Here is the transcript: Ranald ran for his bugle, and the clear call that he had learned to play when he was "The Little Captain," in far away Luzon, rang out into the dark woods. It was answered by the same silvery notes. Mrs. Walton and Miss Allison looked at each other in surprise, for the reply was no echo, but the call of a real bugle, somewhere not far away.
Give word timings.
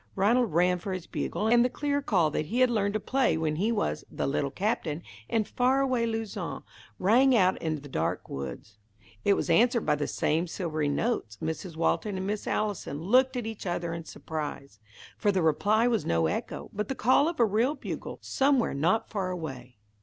Ranald 0.15 0.51
ran 0.51 0.79
for 0.79 0.93
his 0.93 1.05
bugle, 1.05 1.47
and 1.47 1.63
the 1.63 1.69
clear 1.69 2.01
call 2.01 2.31
that 2.31 2.47
he 2.47 2.61
had 2.61 2.71
learned 2.71 2.95
to 2.95 2.99
play 2.99 3.37
when 3.37 3.57
he 3.57 3.71
was 3.71 4.03
"The 4.09 4.25
Little 4.25 4.49
Captain," 4.49 5.03
in 5.29 5.43
far 5.43 5.79
away 5.79 6.07
Luzon, 6.07 6.63
rang 6.97 7.35
out 7.35 7.61
into 7.61 7.83
the 7.83 7.87
dark 7.87 8.27
woods. 8.27 8.79
It 9.23 9.35
was 9.35 9.47
answered 9.47 9.85
by 9.85 9.93
the 9.93 10.07
same 10.07 10.47
silvery 10.47 10.89
notes. 10.89 11.37
Mrs. 11.39 11.75
Walton 11.75 12.17
and 12.17 12.25
Miss 12.25 12.47
Allison 12.47 12.99
looked 12.99 13.37
at 13.37 13.45
each 13.45 13.67
other 13.67 13.93
in 13.93 14.05
surprise, 14.05 14.79
for 15.19 15.31
the 15.31 15.43
reply 15.43 15.87
was 15.87 16.03
no 16.03 16.25
echo, 16.25 16.71
but 16.73 16.87
the 16.87 16.95
call 16.95 17.29
of 17.29 17.39
a 17.39 17.45
real 17.45 17.75
bugle, 17.75 18.17
somewhere 18.23 18.73
not 18.73 19.07
far 19.11 19.29
away. 19.29 19.77